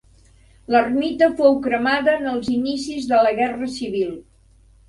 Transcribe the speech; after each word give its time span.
L'Ermita 0.75 1.27
fou 1.41 1.59
cremada 1.67 2.17
en 2.21 2.31
els 2.33 2.49
inicis 2.57 3.07
de 3.13 3.23
la 3.29 3.35
Guerra 3.41 3.73
Civil. 3.79 4.13